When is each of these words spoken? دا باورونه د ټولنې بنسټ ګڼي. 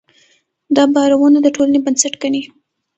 دا 0.75 0.83
باورونه 0.93 1.37
د 1.41 1.47
ټولنې 1.55 1.79
بنسټ 1.85 2.13
ګڼي. 2.21 2.41